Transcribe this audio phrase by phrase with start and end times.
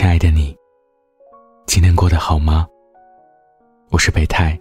[0.00, 0.56] 亲爱的你，
[1.66, 2.66] 今天过得好吗？
[3.90, 4.58] 我是北太，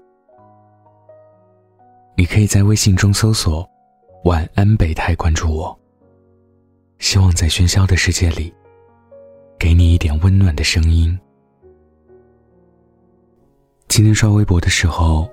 [2.17, 3.65] 你可以在微信中搜索
[4.25, 5.79] “晚安北太”，关注我。
[6.97, 8.53] 希望在喧嚣的世界里，
[9.57, 11.17] 给你一点温暖的声音。
[13.87, 15.25] 今天刷微博的时候，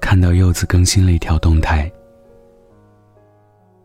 [0.00, 1.92] 看到柚子更新了一条动态，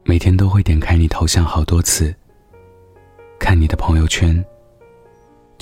[0.06, 2.16] 每天都会点开你头像好多次，
[3.38, 4.42] 看你的朋友圈。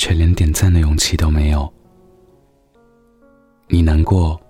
[0.02, 1.72] 却连点赞的勇气都没有。
[3.68, 4.42] 你难过，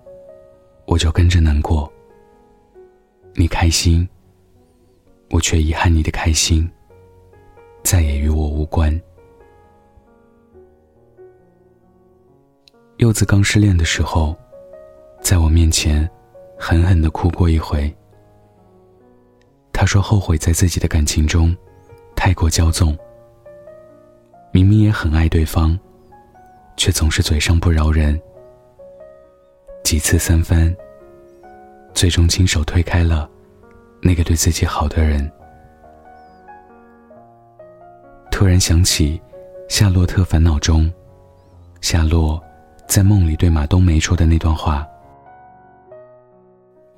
[0.86, 1.86] 我就跟着难过；
[3.34, 4.08] 你开心，
[5.28, 6.66] 我却遗憾你的开心，
[7.82, 8.98] 再也与我无关。
[12.96, 14.34] 柚子刚失恋的时候，
[15.20, 16.08] 在我面前
[16.58, 17.94] 狠狠的哭过一回。
[19.70, 21.54] 他说后悔在自己的感情中
[22.16, 22.96] 太过骄纵。
[24.54, 25.78] 明明也很爱对方，
[26.76, 28.20] 却总是嘴上不饶人。
[29.82, 30.74] 几次三番，
[31.94, 33.28] 最终亲手推开了
[34.02, 35.30] 那个对自己好的人。
[38.30, 39.18] 突然想起
[39.70, 40.92] 《夏洛特烦恼》中，
[41.80, 42.38] 夏洛
[42.86, 44.86] 在梦里对马冬梅说的那段话：“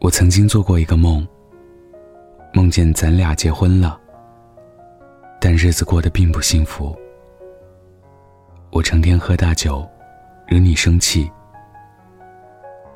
[0.03, 1.25] 我曾经做过一个梦，
[2.53, 3.97] 梦见咱俩结婚了，
[5.41, 6.93] 但日子过得并不幸福。”
[8.75, 9.89] 我成天喝大酒，
[10.49, 11.31] 惹你生气。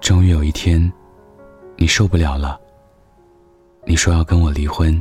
[0.00, 0.92] 终于有一天，
[1.76, 2.60] 你受不了了。
[3.84, 5.00] 你说要跟我离婚，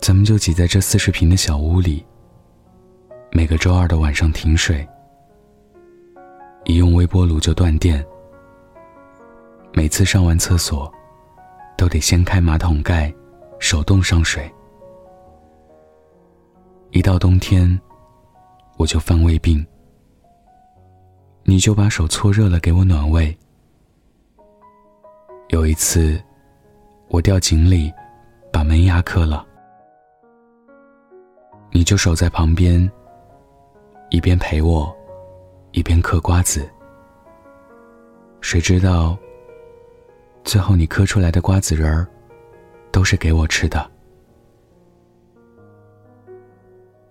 [0.00, 2.02] 咱们就挤在这四十平的小屋里。
[3.32, 4.88] 每个周二的晚上停水，
[6.64, 8.02] 一用微波炉就断电。
[9.74, 10.90] 每次上完厕所，
[11.76, 13.12] 都得掀开马桶盖，
[13.58, 14.50] 手动上水。
[16.92, 17.78] 一到冬天。
[18.80, 19.62] 我就犯胃病，
[21.42, 23.36] 你就把手搓热了给我暖胃。
[25.50, 26.18] 有一次，
[27.08, 27.92] 我掉井里，
[28.50, 29.46] 把门牙磕了，
[31.70, 32.90] 你就守在旁边，
[34.08, 34.90] 一边陪我，
[35.72, 36.66] 一边嗑瓜子。
[38.40, 39.14] 谁知道，
[40.42, 42.08] 最后你嗑出来的瓜子仁儿，
[42.90, 43.90] 都是给我吃的。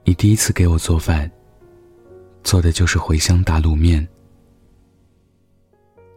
[0.04, 1.32] 你第一次给我做饭。
[2.50, 4.08] 做的就是茴香打卤面。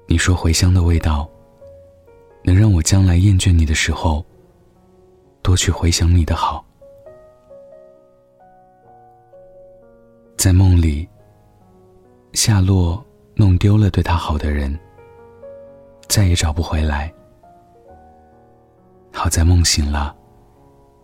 [0.06, 1.28] 你说茴香的味道，
[2.42, 4.24] 能让我将来厌倦你的时候，
[5.42, 6.64] 多去回想你的好。
[10.38, 11.06] 在梦里，
[12.32, 13.04] 夏洛
[13.34, 14.74] 弄丢了对他好的人，
[16.08, 17.12] 再也找不回来。
[19.12, 20.16] 好在梦醒了，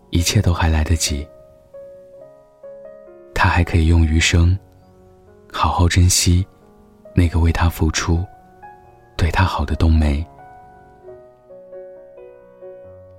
[0.08, 1.28] 一切都还来得及，
[3.34, 4.58] 他还可以用余生。
[5.60, 6.46] 好好珍惜
[7.12, 8.24] 那个为他付出、
[9.16, 10.24] 对他好的冬梅。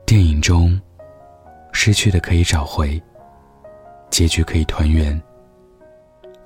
[0.06, 0.80] 电影中，
[1.74, 2.98] 失去的可以找回，
[4.10, 5.22] 结局可以团圆。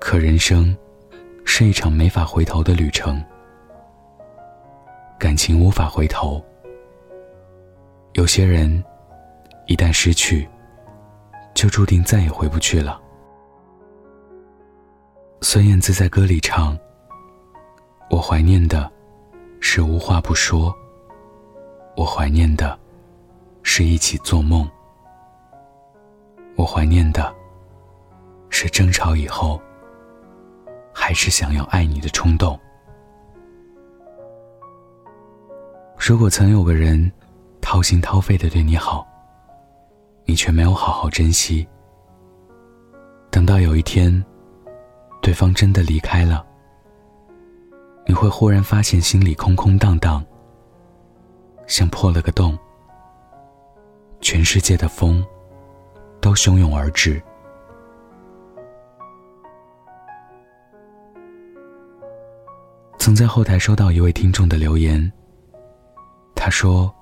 [0.00, 0.76] 可人生
[1.44, 3.24] 是一场没法回头的旅程，
[5.16, 6.44] 感情无法回头。
[8.14, 8.82] 有些人
[9.68, 10.48] 一旦失去，
[11.54, 13.00] 就注定再也回不去了。
[15.46, 16.76] 孙燕姿在歌里唱
[18.08, 18.90] ：“我怀念的，
[19.60, 20.74] 是无话不说。
[21.98, 22.76] 我怀念的，
[23.62, 24.66] 是一起做梦。
[26.56, 27.30] 我怀念的，
[28.48, 29.60] 是争吵以后，
[30.94, 32.58] 还是想要爱你的冲动。
[35.98, 37.12] 如果曾有个人，
[37.60, 39.06] 掏心掏肺的对你好，
[40.24, 41.68] 你却没有好好珍惜，
[43.30, 44.10] 等到有一天。”
[45.24, 46.44] 对方真的离开了，
[48.06, 50.22] 你会忽然发现心里空空荡荡，
[51.66, 52.58] 像破了个洞，
[54.20, 55.24] 全世界的风
[56.20, 57.22] 都汹涌而至。
[62.98, 65.10] 曾在后台收到一位听众的留言，
[66.36, 66.94] 他说：“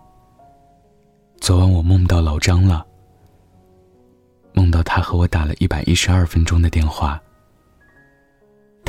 [1.42, 2.86] 昨晚我梦到老张了，
[4.52, 7.20] 梦到他和我打了一百一十二分钟的电话。”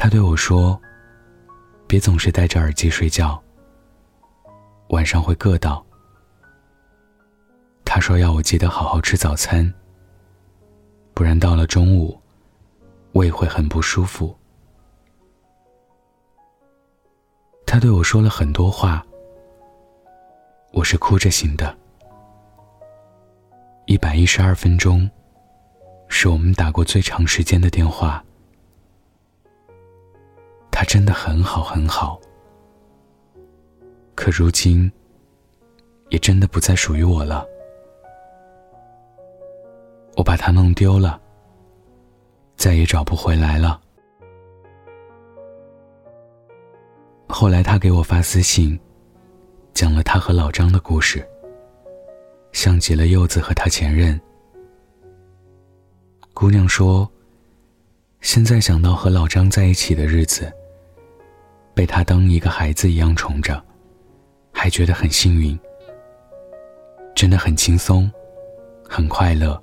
[0.03, 0.77] 他对我说
[1.87, 3.41] ：“别总是戴着耳机睡觉，
[4.89, 5.81] 晚上会硌到。”
[7.85, 9.73] 他说：“要我记得好好吃早餐，
[11.13, 12.19] 不然到了中午，
[13.13, 14.37] 胃会很不舒服。”
[17.65, 19.01] 他对我说了很多话，
[20.73, 21.73] 我是哭着醒的。
[23.85, 25.09] 一百一十二分钟，
[26.09, 28.21] 是我们打过最长时间的电话。
[30.83, 32.19] 他真的很好很好，
[34.15, 34.91] 可如今
[36.09, 37.47] 也真的不再属于我了。
[40.17, 41.21] 我把他弄丢了，
[42.57, 43.79] 再也找不回来了。
[47.29, 48.77] 后来他给我发私信，
[49.73, 51.25] 讲了他和老张的故事，
[52.51, 54.19] 像极了柚子和他前任。
[56.33, 57.09] 姑娘说
[58.19, 60.51] ：“现在想到和老张在一起的日子。”
[61.73, 63.61] 被他当一个孩子一样宠着，
[64.51, 65.57] 还觉得很幸运，
[67.15, 68.11] 真的很轻松，
[68.87, 69.61] 很快乐。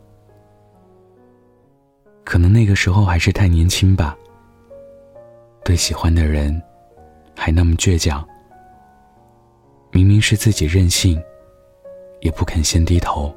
[2.25, 4.17] 可能那个时候还是太年轻吧，
[5.65, 6.61] 对喜欢的人
[7.37, 8.27] 还那么倔强。
[9.93, 11.21] 明明是自己任性，
[12.21, 13.35] 也不肯先低头。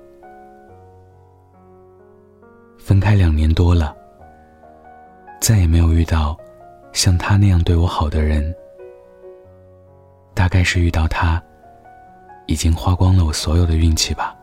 [2.77, 3.95] 分开两年多了，
[5.39, 6.37] 再也没有遇到
[6.93, 8.55] 像他那样对我好的人。
[10.33, 11.41] 大概是遇到他，
[12.47, 14.35] 已经花光了我所有的运气吧。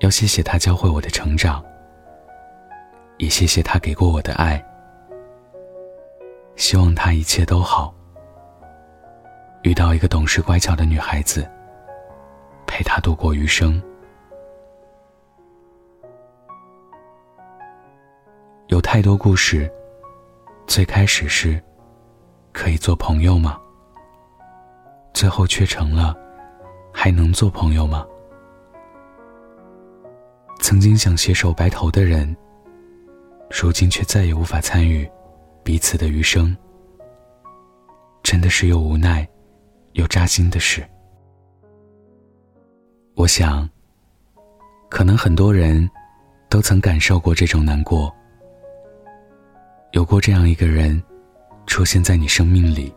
[0.00, 1.64] 要谢谢他教会我的成长，
[3.18, 4.62] 也谢谢他给过我的爱。
[6.56, 7.94] 希望他一切都好，
[9.62, 11.48] 遇到一个懂事乖巧的女孩子，
[12.66, 13.82] 陪他度过余生。
[18.68, 19.70] 有太多故事，
[20.70, 21.60] 最开始是，
[22.52, 23.58] 可以做朋友吗？
[25.12, 26.16] 最后却成了，
[26.94, 28.06] 还能做朋友吗？
[30.60, 32.36] 曾经想携手白头的人，
[33.50, 35.10] 如今却再也无法参与
[35.64, 36.56] 彼此的余生，
[38.22, 39.28] 真的是又无奈
[39.94, 40.88] 又扎心的事。
[43.16, 43.68] 我想，
[44.88, 45.90] 可能很多人
[46.48, 48.14] 都曾感受过这种难过，
[49.92, 51.02] 有过这样一个人
[51.66, 52.92] 出现在你生命里。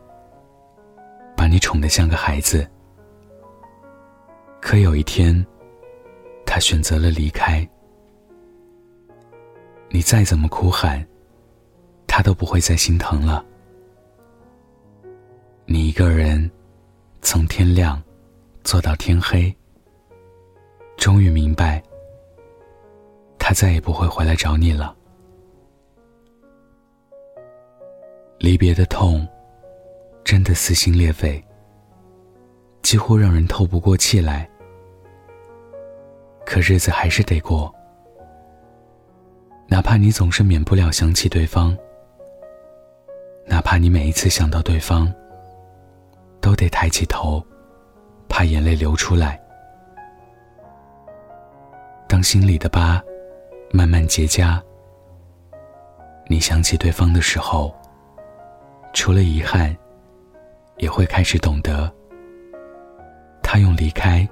[1.36, 2.66] 把你宠得像个孩子，
[4.62, 5.44] 可有一天，
[6.46, 7.68] 他选择了离开。
[9.90, 11.04] 你再怎么哭喊，
[12.06, 13.44] 他都不会再心疼了。
[15.66, 16.48] 你一个人，
[17.20, 18.00] 从天亮
[18.62, 19.54] 做到天黑，
[20.96, 21.82] 终于明白，
[23.38, 24.96] 他再也不会回来找你了。
[28.44, 29.26] 离别的痛。
[30.22, 31.42] 真的撕心裂肺，
[32.82, 34.46] 几乎让人透不过气来。
[36.44, 37.74] 可日子还是得过，
[39.66, 41.74] 哪怕你总是免不了想起对方，
[43.46, 45.10] 哪怕你每一次想到对方，
[46.42, 47.42] 都得抬起头，
[48.28, 49.40] 怕眼泪流出来。
[52.06, 53.02] 当心里的疤
[53.70, 54.60] 慢慢结痂，
[56.28, 57.74] 你想起对方的时候，
[58.94, 59.76] 除了遗憾。
[60.78, 61.88] 也会开始懂得，
[63.44, 64.28] 他用离开，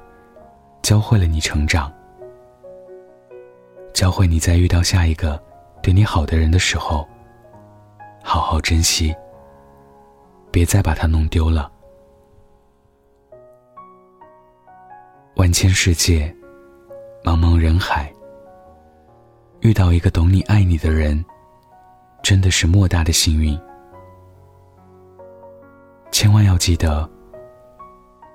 [0.83, 1.91] 教会了你成长，
[3.95, 5.41] 教会你在遇到下一个
[5.81, 7.09] 对你好的人的时候，
[8.25, 9.15] 好好珍惜，
[10.51, 11.71] 别再把他弄丢了。
[15.37, 16.35] 万千世界，
[17.23, 18.13] 茫茫人海，
[19.61, 21.25] 遇到一个懂你、爱你的人，
[22.21, 23.57] 真的是莫大的幸运。
[26.13, 27.09] 千万要记得，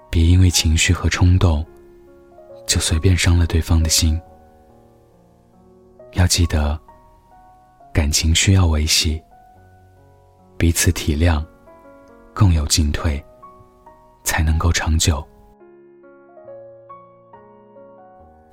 [0.09, 1.63] 别因为情绪和冲动，
[2.65, 4.19] 就随便伤了对方的心。
[6.13, 6.77] 要记得，
[7.93, 9.21] 感情需要维系，
[10.57, 11.45] 彼此体谅，
[12.33, 13.23] 共有进退，
[14.23, 15.25] 才能够长久。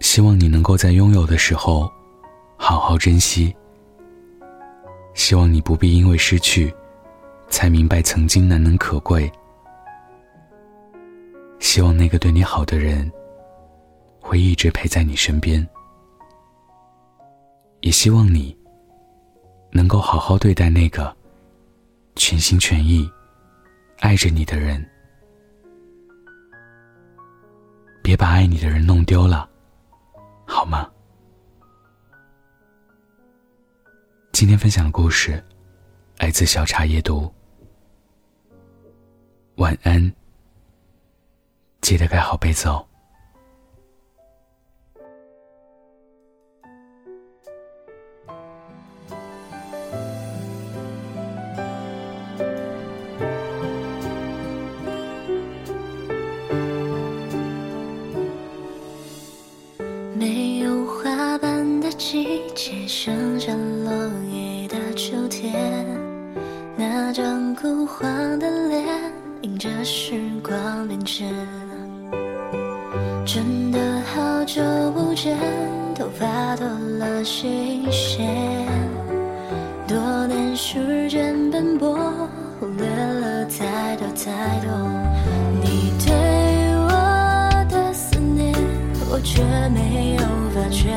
[0.01, 1.91] 希望你能够在拥有的时候，
[2.59, 3.57] 好好珍惜。
[5.15, 6.73] 希望你不必因为失去。
[7.55, 9.31] 才明白曾经难能可贵。
[11.61, 13.09] 希望那个对你好的人
[14.19, 15.65] 会一直陪在你身边，
[17.79, 18.59] 也希望你
[19.71, 21.17] 能够好好对待那个
[22.17, 23.09] 全心全意
[24.01, 24.85] 爱着你的人，
[28.03, 29.49] 别把爱你的人弄丢了，
[30.45, 30.91] 好吗？
[34.33, 35.41] 今天分享的故事
[36.19, 37.33] 来自小茶夜读。
[39.57, 40.13] 晚安。
[41.81, 42.87] 记得盖好被子哦。
[60.15, 63.93] 没有花瓣的季节剩下落
[64.33, 65.87] 叶的秋天
[66.77, 71.31] 那张枯黄的脸迎着时光变迁，
[73.27, 75.37] 真的好久不见，
[75.95, 78.27] 头发多了新鲜。
[79.87, 81.95] 多年时间奔波，
[82.59, 84.73] 忽略了太多太多。
[85.63, 86.15] 你对
[86.79, 88.51] 我的思念，
[89.11, 90.23] 我却没有
[90.55, 90.89] 发觉。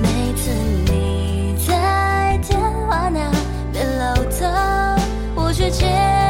[0.00, 0.52] 每次
[0.86, 3.28] 你在电话那
[3.72, 5.00] 边唠叨，
[5.34, 6.25] 我却接。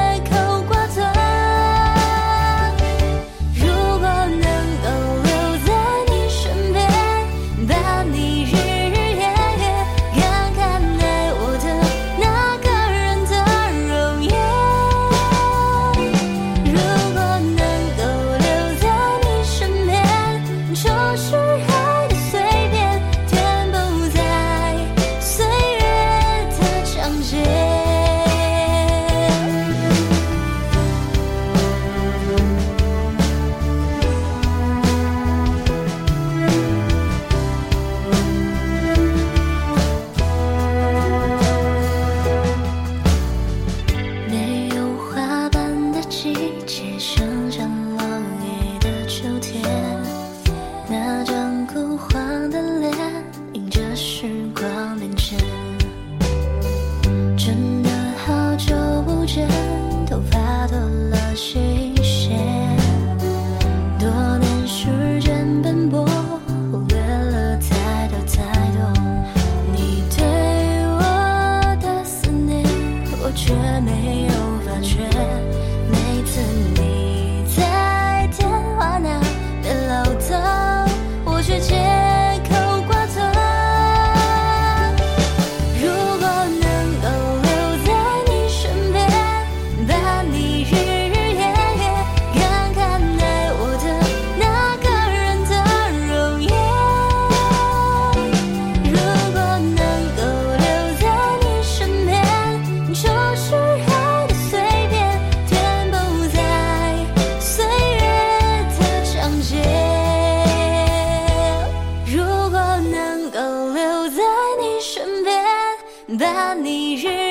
[116.18, 117.25] 把你日